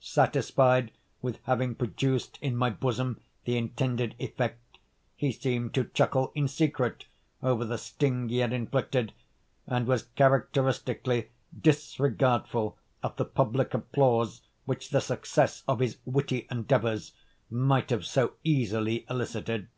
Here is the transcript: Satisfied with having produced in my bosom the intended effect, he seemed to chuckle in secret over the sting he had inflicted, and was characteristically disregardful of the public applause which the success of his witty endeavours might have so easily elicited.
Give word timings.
Satisfied 0.00 0.92
with 1.22 1.38
having 1.44 1.74
produced 1.74 2.38
in 2.42 2.54
my 2.54 2.68
bosom 2.68 3.22
the 3.46 3.56
intended 3.56 4.14
effect, 4.18 4.76
he 5.16 5.32
seemed 5.32 5.72
to 5.72 5.84
chuckle 5.84 6.30
in 6.34 6.46
secret 6.46 7.06
over 7.42 7.64
the 7.64 7.78
sting 7.78 8.28
he 8.28 8.36
had 8.40 8.52
inflicted, 8.52 9.14
and 9.66 9.86
was 9.86 10.02
characteristically 10.14 11.30
disregardful 11.58 12.76
of 13.02 13.16
the 13.16 13.24
public 13.24 13.72
applause 13.72 14.42
which 14.66 14.90
the 14.90 15.00
success 15.00 15.62
of 15.66 15.78
his 15.78 15.96
witty 16.04 16.46
endeavours 16.50 17.14
might 17.48 17.88
have 17.88 18.04
so 18.04 18.34
easily 18.44 19.06
elicited. 19.08 19.68